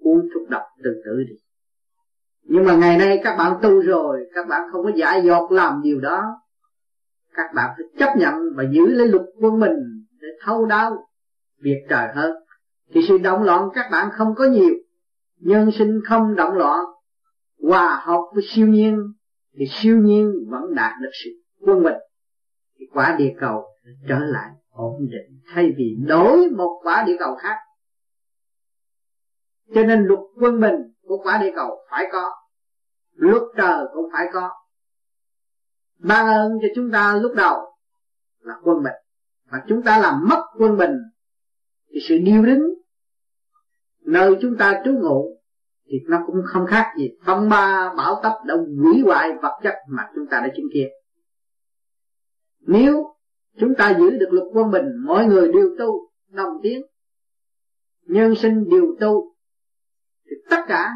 [0.00, 1.34] uống thuốc độc từ tử đi.
[2.42, 5.80] Nhưng mà ngày nay các bạn tu rồi, các bạn không có giải dột làm
[5.82, 6.22] điều đó.
[7.32, 11.08] Các bạn phải chấp nhận và giữ lấy luật của mình để thâu đau
[11.60, 12.32] việc trời hơn.
[12.94, 14.74] Thì sự động loạn các bạn không có nhiều,
[15.38, 16.78] nhân sinh không động loạn.
[17.62, 18.98] Hòa hợp với siêu nhiên,
[19.58, 21.30] thì siêu nhiên vẫn đạt được sự
[21.60, 21.96] quân bình.
[22.78, 23.64] Thì quả địa cầu
[24.08, 25.40] trở lại ổn định.
[25.54, 27.56] Thay vì đổi một quả địa cầu khác.
[29.74, 32.30] Cho nên luật quân bình của quả địa cầu phải có,
[33.14, 34.50] luật trời cũng phải có.
[35.98, 37.56] Ban ơn cho chúng ta lúc đầu
[38.40, 38.94] là quân bình.
[39.50, 40.96] Mà chúng ta làm mất quân bình
[41.92, 42.74] thì sự điêu đứng,
[44.00, 45.38] nơi chúng ta trú ngụ
[45.86, 49.74] thì nó cũng không khác gì phong ba bão tấp đã hủy hoại, vật chất
[49.88, 50.88] mà chúng ta đã chứng kiến.
[52.60, 53.17] Nếu
[53.60, 56.82] chúng ta giữ được luật quân bình, mọi người đều tu, đồng tiếng
[58.06, 59.34] nhân sinh đều tu,
[60.26, 60.90] thì tất cả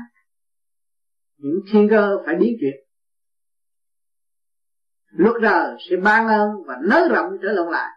[1.37, 2.75] những thiên cơ phải biến chuyển
[5.11, 7.91] luật giờ sẽ ban ơn và nới rộng trở lộn lại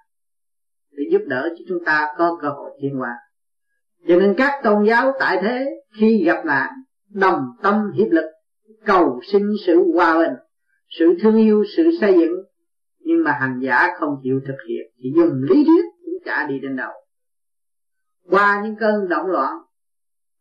[0.92, 3.16] để giúp đỡ cho chúng ta có cơ hội thiên hóa
[4.08, 5.66] cho nên các tôn giáo tại thế
[6.00, 6.74] khi gặp nạn,
[7.10, 8.26] đồng tâm hiệp lực,
[8.86, 10.34] cầu xin sự hòa bình,
[11.00, 12.34] sự thương yêu, sự xây dựng
[13.06, 16.60] nhưng mà hành giả không chịu thực hiện, thì dùng lý thuyết cũng chả đi
[16.60, 16.94] đến đầu
[18.30, 19.54] qua những cơn động loạn,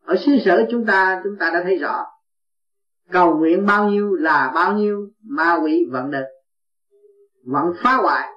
[0.04, 2.04] ở xứ sở chúng ta chúng ta đã thấy rõ.
[3.10, 6.24] Cầu nguyện bao nhiêu là bao nhiêu, ma quỷ vận được.
[7.44, 8.28] Vẫn phá hoại.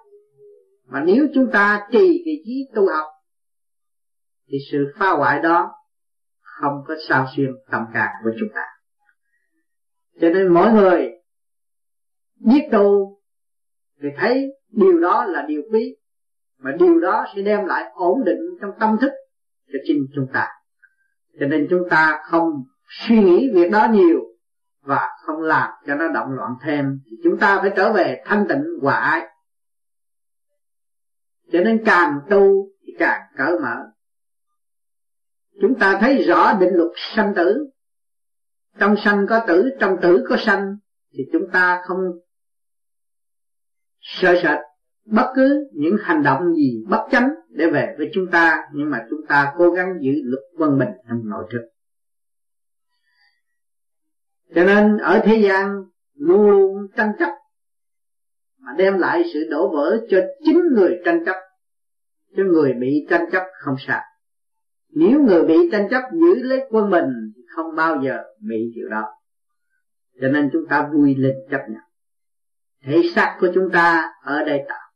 [0.88, 3.08] Mà nếu chúng ta trì vị trí tu học,
[4.48, 5.72] thì sự phá hoại đó
[6.42, 8.66] không có sao xuyên tâm cạc của chúng ta.
[10.22, 11.12] Cho nên mỗi người
[12.40, 13.17] biết tu
[14.02, 15.96] thì thấy điều đó là điều quý,
[16.60, 19.12] mà điều đó sẽ đem lại ổn định trong tâm thức
[19.74, 20.48] cho chính chúng ta.
[21.40, 24.20] Cho nên chúng ta không suy nghĩ việc đó nhiều
[24.82, 28.46] và không làm cho nó động loạn thêm, thì chúng ta phải trở về thanh
[28.50, 29.28] tịnh, hòa ái.
[31.52, 33.76] Cho nên càng tu thì càng cởi mở.
[35.62, 37.70] Chúng ta thấy rõ định luật sanh tử.
[38.80, 40.76] Trong sanh có tử, trong tử có sanh,
[41.14, 41.98] thì chúng ta không
[44.08, 44.60] sợ sệt
[45.06, 49.06] bất cứ những hành động gì bất chánh để về với chúng ta, nhưng mà
[49.10, 51.68] chúng ta cố gắng giữ luật quân bình trong nội thực.
[54.56, 55.84] Cho nên ở thế gian
[56.16, 57.30] luôn luôn tranh chấp,
[58.60, 61.36] mà đem lại sự đổ vỡ cho chính người tranh chấp,
[62.38, 64.02] cho người bị tranh chấp không sao.
[64.90, 68.18] Nếu người bị tranh chấp giữ lấy quân mình không bao giờ
[68.50, 69.04] bị chịu đó.
[70.22, 71.87] Cho nên chúng ta vui lên chấp nhận
[72.84, 74.92] thể xác của chúng ta ở đây tạo.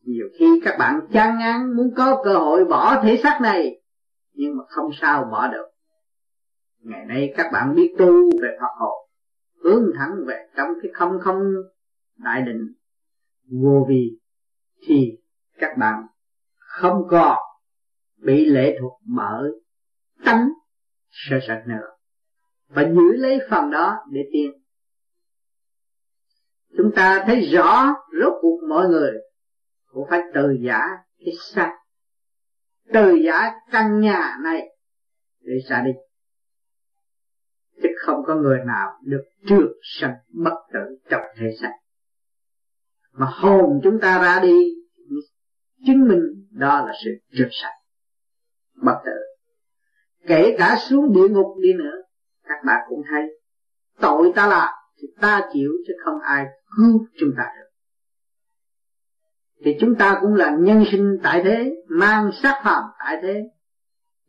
[0.00, 3.80] Nhiều khi các bạn chán ngán muốn có cơ hội bỏ thể xác này,
[4.32, 5.66] nhưng mà không sao bỏ được.
[6.80, 9.08] Ngày nay các bạn biết tu về Phật hộ
[9.64, 11.42] hướng thẳng về trong cái không không
[12.16, 12.74] đại định.
[13.62, 14.18] Vô vi
[14.86, 15.18] thì
[15.58, 16.06] các bạn
[16.58, 17.38] không còn
[18.16, 19.50] bị lệ thuộc mở
[20.24, 20.48] tánh
[21.10, 21.86] sợ sệt nữa.
[22.68, 24.50] Và giữ lấy phần đó để tiên
[26.76, 29.12] chúng ta thấy rõ rốt cuộc mọi người
[29.86, 30.80] cũng phải từ giả
[31.18, 31.78] cái xác.
[32.92, 34.68] Từ giả căn nhà này
[35.40, 35.90] để ra đi.
[37.82, 41.72] Chứ không có người nào được trượt sạch bất tử trong thế xác
[43.14, 44.74] mà hồn chúng ta ra đi,
[45.86, 47.74] chứng minh đó là sự trượt sạch
[48.82, 49.12] bất tử.
[50.26, 52.02] Kể cả xuống địa ngục đi nữa,
[52.44, 53.22] các bạn cũng thấy
[54.00, 57.68] tội ta làm thì ta chịu chứ không ai cứu chúng ta được.
[59.64, 63.42] Thì chúng ta cũng là nhân sinh tại thế, mang sát phạm tại thế.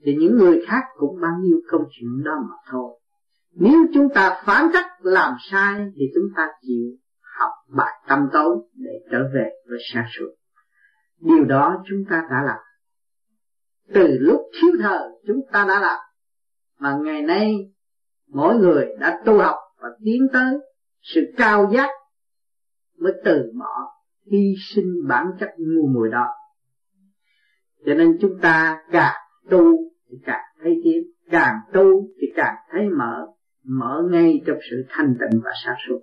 [0.06, 3.00] Thì những người khác cũng bao nhiêu câu chuyện đó mà thôi.
[3.52, 6.92] Nếu chúng ta phán cách làm sai, thì chúng ta chịu
[7.40, 10.30] học bài tâm tối để trở về với sáng suốt.
[11.20, 12.60] Điều đó chúng ta đã làm.
[13.94, 16.00] Từ lúc thiếu thờ chúng ta đã làm.
[16.80, 17.56] Mà ngày nay,
[18.28, 20.58] mỗi người đã tu học và tiến tới
[21.02, 21.90] sự cao giác
[23.00, 23.92] mới từ bỏ
[24.32, 26.28] hy sinh bản chất ngu muội đó.
[27.86, 29.16] Cho nên chúng ta càng
[29.50, 29.78] tu
[30.10, 33.26] thì càng thấy tiến càng tu thì càng thấy mở
[33.64, 36.00] mở ngay trong sự thanh tịnh và sáng suốt.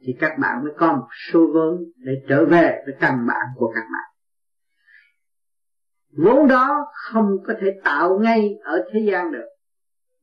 [0.00, 3.72] Thì các bạn mới có một số vốn để trở về với căn bản của
[3.74, 4.12] các bạn.
[6.16, 9.46] Vốn đó không có thể tạo ngay ở thế gian được,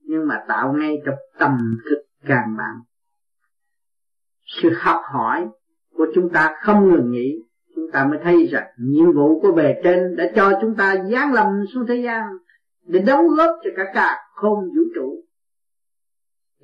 [0.02, 1.58] nhưng mà tạo ngay trong tâm
[1.90, 2.76] thức càng bạn
[4.50, 5.48] sự học hỏi
[5.94, 7.36] của chúng ta không ngừng nghỉ.
[7.76, 11.34] Chúng ta mới thấy rằng nhiệm vụ của bề trên đã cho chúng ta giáng
[11.34, 12.24] lâm xuống thế gian
[12.86, 15.24] để đóng góp cho cả cả không vũ trụ,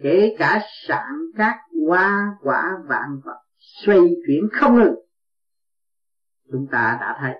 [0.03, 4.95] kể cả sản các hoa, quả, vạn vật xoay chuyển không ngừng.
[6.51, 7.33] Chúng ta đã thấy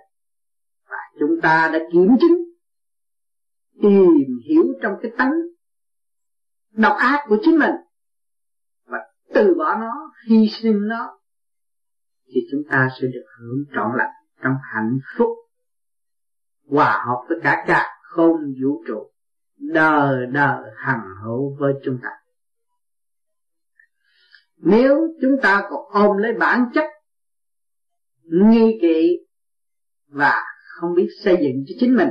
[0.90, 2.38] và chúng ta đã kiểm chứng,
[3.82, 5.34] tìm hiểu trong cái tánh
[6.72, 7.72] độc ác của chính mình
[9.36, 11.20] từ bỏ nó, hy sinh nó,
[12.28, 15.30] thì chúng ta sẽ được hưởng trọn lành trong hạnh phúc.
[16.70, 19.12] Hòa hợp với cả cả không vũ trụ
[19.58, 22.10] đời đời hằng hữu với chúng ta.
[24.58, 26.86] Nếu chúng ta còn ôm lấy bản chất
[28.24, 29.26] nghi kỵ
[30.08, 32.10] và không biết xây dựng cho chính mình,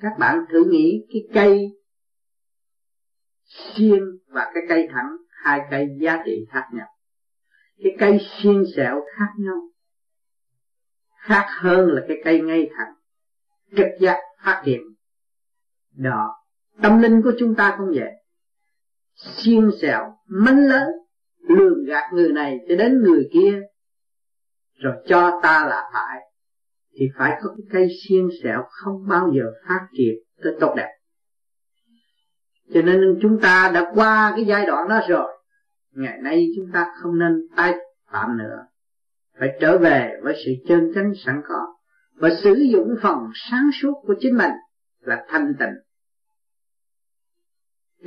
[0.00, 1.68] các bạn thử nghĩ cái cây
[3.44, 6.86] xiên và cái cây thẳng hai cây giá trị khác nhau.
[7.82, 9.56] Cái cây xiên xẹo khác nhau.
[11.18, 12.94] Khác hơn là cái cây ngay thẳng.
[13.76, 14.80] Trực giác phát hiện.
[15.96, 16.34] Đó,
[16.82, 18.12] tâm linh của chúng ta cũng vậy.
[19.14, 20.88] Xiên xẹo mánh lớn,
[21.48, 23.60] lường gạt người này cho đến người kia.
[24.74, 26.20] Rồi cho ta là phải,
[26.98, 30.90] thì phải có cái cây xiên xẹo không bao giờ phát triển tới tốt đẹp.
[32.74, 35.33] Cho nên chúng ta đã qua cái giai đoạn đó rồi
[35.94, 37.74] ngày nay chúng ta không nên tái
[38.10, 38.66] phạm nữa.
[39.38, 41.74] Phải trở về với sự chân chánh sẵn có
[42.14, 44.52] và sử dụng phần sáng suốt của chính mình
[45.00, 45.74] là thanh tịnh.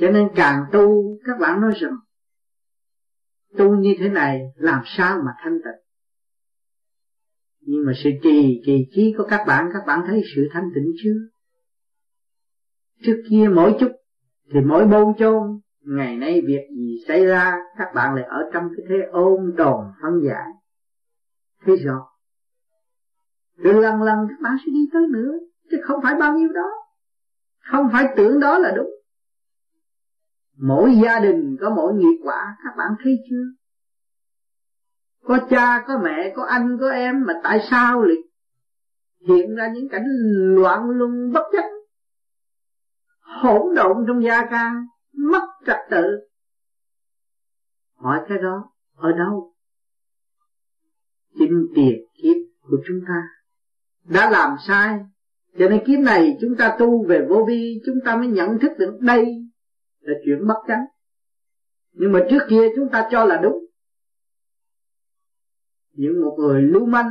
[0.00, 1.96] Cho nên càng tu, các bạn nói rằng,
[3.58, 5.84] tu như thế này làm sao mà thanh tịnh?
[7.60, 10.92] Nhưng mà sự trì trì trí của các bạn các bạn thấy sự thanh tịnh
[11.02, 11.16] chưa?
[13.02, 13.92] Trước kia mỗi chút
[14.52, 18.68] thì mỗi bôn chôn ngày nay việc gì xảy ra, các bạn lại ở trong
[18.76, 20.48] cái thế ôm đồn phân giải.
[21.64, 22.08] Thấy rõ
[23.58, 25.32] rồi lần lần các bạn sẽ đi tới nữa,
[25.70, 26.70] chứ không phải bao nhiêu đó.
[27.58, 28.90] Không phải tưởng đó là đúng.
[30.56, 33.44] Mỗi gia đình có mỗi nghiệp quả, các bạn thấy chưa?
[35.24, 38.16] Có cha, có mẹ, có anh, có em, mà tại sao lại
[39.28, 40.06] hiện ra những cảnh
[40.54, 41.70] loạn luân bất chánh
[43.20, 44.86] hỗn độn trong gia can?
[45.18, 46.04] Mất trật tự.
[47.94, 49.54] Hỏi cái đó ở đâu?
[51.38, 53.22] Chính tiền kiếp của chúng ta.
[54.04, 54.98] Đã làm sai,
[55.58, 58.72] cho nên kiếp này chúng ta tu về vô vi, chúng ta mới nhận thức
[58.78, 59.26] được đây
[60.00, 60.84] là chuyện bất chánh.
[61.92, 63.58] Nhưng mà trước kia chúng ta cho là đúng.
[65.92, 67.10] Những một người lưu manh,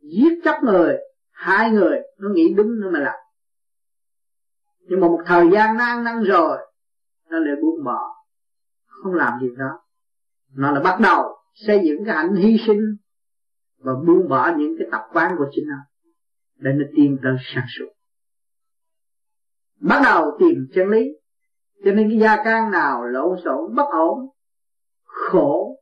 [0.00, 0.96] giết chóc người
[1.30, 3.14] hai người, nó nghĩ đúng nữa mà làm.
[4.80, 6.58] Nhưng mà một thời gian nó ăn năn rồi
[7.30, 8.14] nó lại buông bỏ.
[8.86, 9.80] Không làm gì đó.
[10.54, 12.96] Nó là bắt đầu xây dựng cái hạnh hy sinh
[13.78, 15.76] và buông bỏ những cái tập quán của chính nó
[16.56, 17.92] để nó tiến tới sáng suốt.
[19.80, 21.08] Bắt đầu tìm chân lý.
[21.84, 24.28] Cho nên cái gia can nào lộn xộn, bất ổn,
[25.04, 25.76] khổ,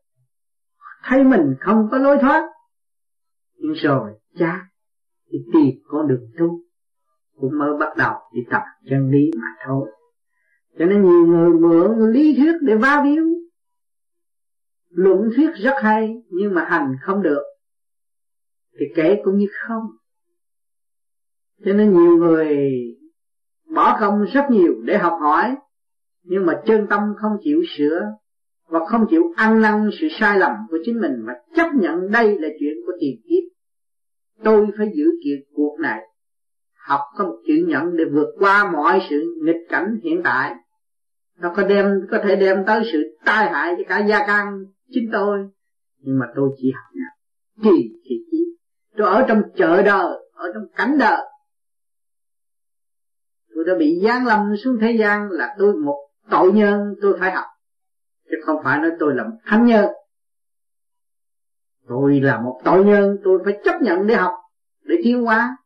[1.05, 2.49] thấy mình không có lối thoát,
[3.55, 4.67] nhưng rồi cha
[5.31, 6.61] thì tìm con đường tu.
[7.37, 9.91] Cũng mới bắt đầu đi tập chân lý mà thôi
[10.79, 13.25] cho nên nhiều người mượn lý thuyết để va víu.
[14.91, 17.43] Luận thuyết rất hay, nhưng mà hành không được.
[18.79, 19.83] Thì kể cũng như không.
[21.65, 22.59] Cho nên nhiều người
[23.75, 25.57] bỏ công rất nhiều để học hỏi,
[26.23, 28.01] nhưng mà chân tâm không chịu sửa
[28.69, 32.39] và không chịu ăn năn sự sai lầm của chính mình mà chấp nhận đây
[32.39, 33.53] là chuyện của tiền kiếp.
[34.45, 36.01] Tôi phải giữ kiện cuộc này.
[36.75, 40.55] Học có một chữ nhận để vượt qua mọi sự nghịch cảnh hiện tại
[41.39, 45.11] nó có đem, có thể đem tới sự tai hại cho cả gia can chính
[45.13, 45.49] tôi.
[45.99, 47.13] Nhưng mà tôi chỉ học nhận
[47.63, 48.39] kỳ thì chỉ
[48.97, 51.27] tôi ở trong chợ đời, ở trong cảnh đời.
[53.55, 57.33] Tôi đã bị giáng lâm xuống thế gian là tôi một tội nhân, tôi phải
[57.33, 57.47] học.
[58.31, 59.87] Chứ không phải nói tôi là một thánh nhân.
[61.89, 64.33] Tôi là một tội nhân, tôi phải chấp nhận để học,
[64.83, 65.57] để tiến hóa,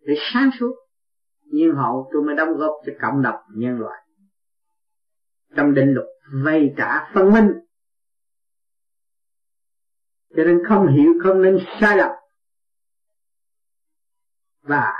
[0.00, 0.74] để sáng suốt.
[1.44, 4.02] Nhiên hậu tôi mới đóng góp cho cộng đồng nhân loại
[5.56, 6.06] trong định luật
[6.44, 7.48] vay trả phân minh.
[10.36, 12.10] Cho nên không hiểu, không nên sai lầm.
[14.62, 14.92] Và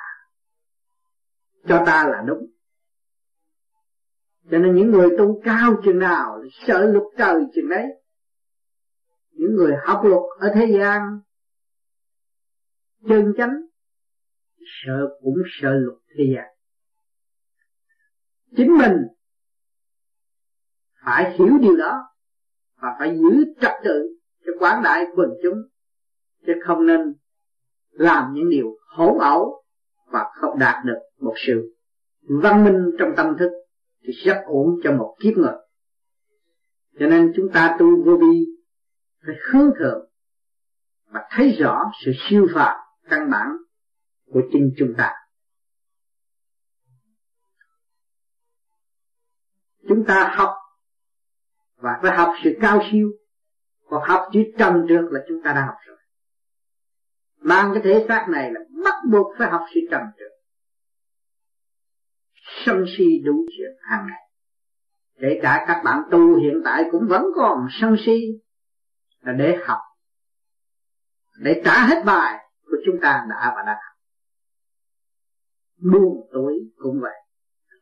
[1.68, 2.46] cho ta là đúng.
[4.50, 7.86] Cho nên những người tu cao chừng nào sợ luật trời chừng đấy,
[9.30, 11.20] những người học luật ở thế gian,
[13.08, 13.60] chân chánh,
[14.58, 16.46] sợ cũng sợ luật thế gian.
[18.56, 18.96] Chính mình
[21.08, 22.04] phải hiểu điều đó
[22.82, 25.58] và phải giữ trật tự cho quán đại quần chúng,
[26.46, 27.14] chứ không nên
[27.90, 29.64] làm những điều hỗn ẩu
[30.06, 31.74] và không đạt được một sự
[32.20, 33.50] văn minh trong tâm thức
[34.02, 35.54] thì rất ổn cho một kiếp người.
[36.98, 38.46] Cho nên chúng ta tu vô vi
[39.26, 40.10] phải hướng thượng
[41.10, 42.76] và thấy rõ sự siêu phàm
[43.10, 43.48] căn bản
[44.32, 45.12] của chính chúng ta.
[49.88, 50.57] Chúng ta học
[51.78, 53.10] và phải học sự cao siêu.
[53.88, 55.96] Còn học chữ trầm trượt là chúng ta đã học rồi.
[57.40, 60.32] Mang cái thể xác này là bắt buộc phải học sự trầm trượt.
[62.64, 64.20] Sân si đủ chuyện hàng ngày.
[65.20, 68.40] Kể cả các bạn tu hiện tại cũng vẫn còn sân si
[69.20, 69.80] là để học.
[71.38, 73.98] Để trả hết bài của chúng ta đã và đang học.
[75.92, 77.16] Buông tối cũng vậy.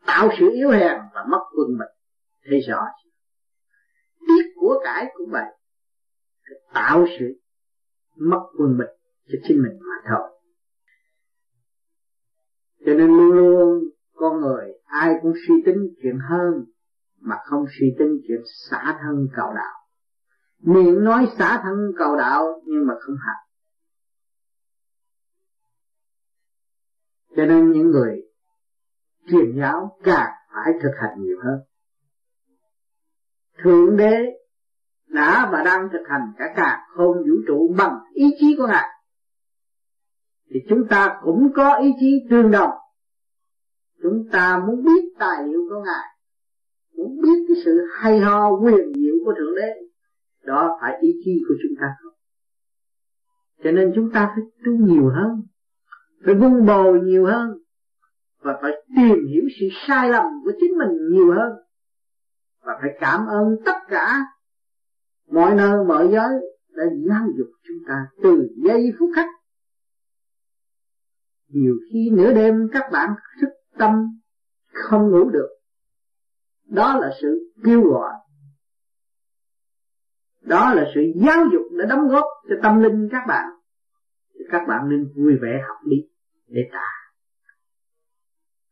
[0.07, 1.89] Tạo sự yếu hèn và mất quân mình
[2.51, 2.85] thấy rõ
[4.27, 5.57] tiếc của cải của vậy
[6.75, 7.41] tạo sự
[8.17, 8.89] mất quân bình
[9.29, 10.41] cho chính mình mà thôi.
[12.87, 13.83] Cho nên luôn luôn
[14.15, 16.65] con người ai cũng suy tính chuyện hơn
[17.21, 19.75] mà không suy tính chuyện xả thân cầu đạo.
[20.59, 23.47] Miệng nói xả thân cầu đạo nhưng mà không hành.
[27.37, 28.23] Cho nên những người
[29.29, 31.61] truyền giáo càng phải thực hành nhiều hơn
[33.63, 34.25] thượng đế
[35.09, 38.89] đã và đang thực hành cả cả không vũ trụ bằng ý chí của ngài.
[40.51, 42.71] Thì chúng ta cũng có ý chí tương đồng.
[44.03, 46.07] Chúng ta muốn biết tài liệu của ngài,
[46.97, 49.73] muốn biết cái sự hay ho, quyền diệu của thượng đế,
[50.43, 51.87] đó phải ý chí của chúng ta.
[53.65, 55.43] Cho nên chúng ta phải tu nhiều hơn,
[56.25, 57.51] phải vun bồi nhiều hơn,
[58.39, 61.53] và phải tìm hiểu sự sai lầm của chính mình nhiều hơn
[62.67, 64.21] và phải cảm ơn tất cả
[65.31, 66.31] mọi nơi, mọi giới
[66.77, 69.27] đã giáo dục chúng ta từ giây phút khắc.
[71.49, 73.11] Nhiều khi nửa đêm các bạn
[73.41, 73.49] thức
[73.79, 74.21] tâm
[74.73, 75.49] không ngủ được.
[76.65, 78.13] Đó là sự kêu gọi.
[80.41, 83.45] Đó là sự giáo dục để đóng góp cho tâm linh các bạn.
[84.35, 85.97] Thì các bạn nên vui vẻ học đi
[86.47, 86.87] để ta.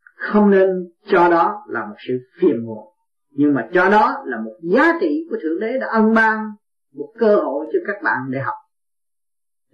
[0.02, 0.68] Không nên
[1.06, 2.93] cho đó là một sự phiền muộn
[3.34, 6.50] nhưng mà cho đó là một giá trị của thượng đế đã ân ban
[6.94, 8.56] một cơ hội cho các bạn để học.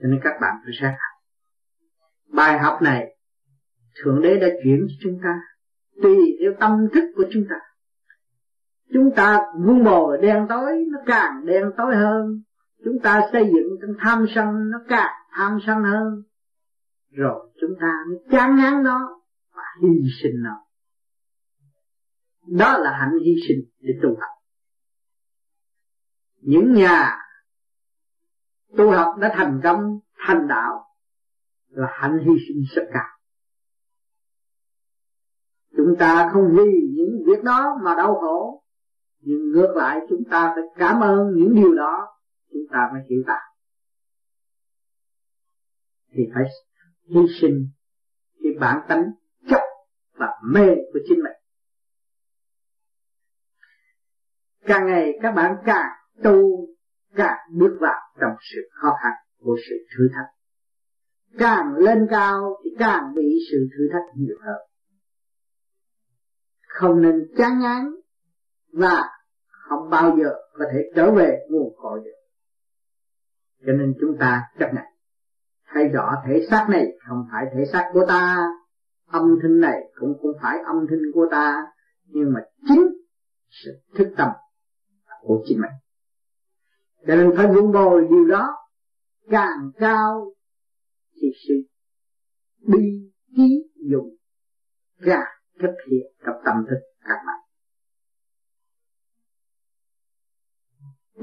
[0.02, 1.22] Cho nên các bạn phải sáng học.
[2.32, 3.16] Bài học này,
[4.02, 5.40] thượng đế đã chuyển cho chúng ta,
[6.02, 7.56] tùy theo tâm thức của chúng ta.
[8.92, 12.42] Chúng ta vun bồi đen tối, nó càng đen tối hơn.
[12.84, 16.22] Chúng ta xây dựng trong tham sân, nó càng tham sân hơn.
[17.10, 19.20] Rồi chúng ta mới chán ngán nó
[19.54, 19.88] và hy
[20.22, 20.69] sinh nó
[22.46, 24.30] đó là hạnh hy sinh để tu học.
[26.36, 27.18] Những nhà
[28.76, 30.84] tu học đã thành công, thành đạo
[31.68, 33.08] là hạnh hy sinh rất cao.
[35.76, 38.64] Chúng ta không vì những việc đó mà đau khổ,
[39.20, 42.08] nhưng ngược lại chúng ta phải cảm ơn những điều đó,
[42.52, 43.38] chúng ta phải hiểu ta.
[46.12, 46.44] Thì phải
[47.08, 47.68] hy sinh
[48.42, 49.04] cái bản tánh
[49.50, 49.60] chấp
[50.12, 51.39] và mê của chính mình.
[54.66, 55.90] Càng ngày các bạn càng
[56.22, 56.66] tu,
[57.14, 60.26] càng bước vào trong sự khó khăn của sự thử thách.
[61.38, 64.60] Càng lên cao thì càng bị sự thử thách nhiều hơn.
[66.68, 67.94] Không nên chán ngán
[68.72, 69.02] và
[69.48, 72.20] không bao giờ có thể trở về nguồn cội được.
[73.66, 74.84] Cho nên chúng ta chấp nhận.
[75.72, 78.48] Thấy rõ thể xác này không phải thể xác của ta,
[79.06, 81.66] âm thanh này cũng không phải âm thanh của ta,
[82.06, 82.86] nhưng mà chính
[83.50, 84.28] sự thức tâm
[85.20, 85.70] của chính mình.
[87.06, 88.56] Cho nên phải vun bồi điều đó.
[89.30, 90.34] Càng cao
[91.14, 91.54] thì sự
[92.58, 94.16] bi trí dụng
[94.96, 95.24] ra
[95.60, 97.40] thực hiện trong tâm thức càng mạnh.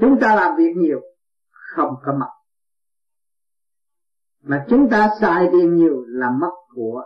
[0.00, 1.00] chúng ta làm việc nhiều,
[1.50, 2.38] không có mặt
[4.48, 7.04] mà chúng ta xài tiền nhiều là mất của,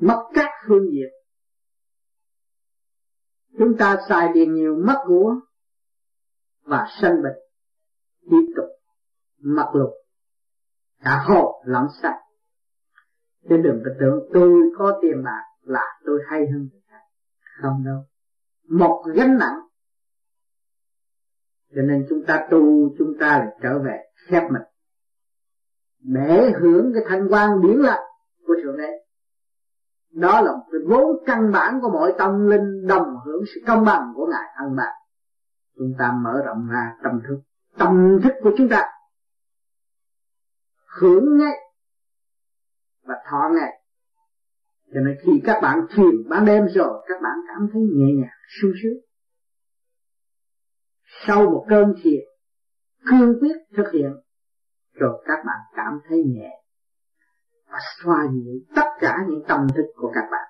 [0.00, 1.19] mất các phương diện
[3.60, 5.34] chúng ta xài tiền nhiều mất của
[6.62, 7.38] và sân bệnh.
[8.30, 8.66] Tiếp tục.
[9.38, 9.90] Mặc lục.
[11.04, 12.20] Cả hồ lẫn sạch
[13.48, 17.00] trên đừng có tưởng tôi có tiền bạc là tôi hay hơn người khác.
[17.62, 18.04] Không đâu.
[18.68, 19.60] Một gánh nặng.
[21.74, 24.62] Cho nên chúng ta tu, chúng ta lại trở về khép mình.
[25.98, 28.00] Để hưởng cái thanh quan điển lại
[28.46, 28.92] của thượng đế
[30.12, 33.84] đó là một cái vốn căn bản của mọi tâm linh đồng hưởng sự công
[33.84, 34.92] bằng của ngài ăn bạc.
[35.76, 37.40] Chúng ta mở rộng ra tâm thức
[37.78, 38.82] tâm thức của chúng ta.
[41.00, 41.56] Hưởng ngay
[43.02, 43.80] và thọ ngay.
[44.94, 48.38] Cho nên khi các bạn thiền ban đêm rồi, các bạn cảm thấy nhẹ nhàng,
[48.60, 48.98] sung sướng.
[51.26, 52.20] Sau một cơn thiền,
[53.10, 54.12] cương quyết thực hiện,
[54.92, 56.59] rồi các bạn cảm thấy nhẹ
[57.70, 60.46] và xoa dịu tất cả những tâm thức của các bạn.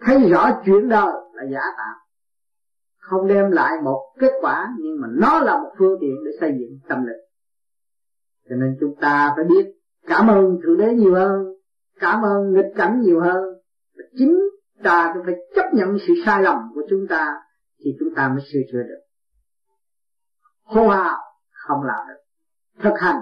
[0.00, 2.06] Thấy rõ chuyện đời là giả tạm
[3.06, 6.50] không đem lại một kết quả, nhưng mà nó là một phương tiện để xây
[6.60, 7.22] dựng tâm lực.
[8.48, 9.66] cho nên chúng ta phải biết
[10.06, 11.44] cảm ơn thượng đế nhiều hơn,
[12.00, 13.44] cảm ơn nghịch cảnh nhiều hơn.
[13.96, 14.40] Và chính
[14.82, 17.34] ta cũng phải chấp nhận sự sai lầm của chúng ta
[17.84, 19.00] thì chúng ta mới sửa chữa được.
[20.62, 21.18] Hô hào
[21.50, 22.20] không làm được.
[22.82, 23.20] Thực hành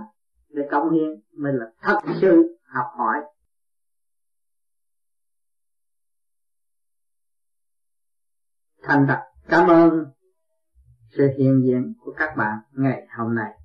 [0.49, 3.19] để cống hiến mới là thật sự học hỏi.
[8.83, 10.05] Thành thật, cảm ơn
[11.17, 13.64] sự hiện diện của các bạn ngày hôm nay.